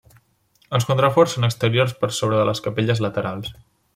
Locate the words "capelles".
2.69-3.05